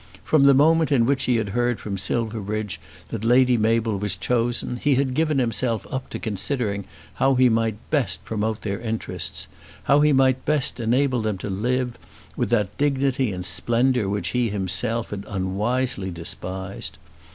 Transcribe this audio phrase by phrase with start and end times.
[0.23, 4.77] From the moment in which he had heard from Silverbridge that Lady Mabel was chosen
[4.77, 6.85] he had given himself up to considering
[7.21, 9.47] how he might best promote their interests,
[9.83, 11.99] how he might best enable them to live,
[12.35, 16.97] with that dignity and splendour which he himself had unwisely despised.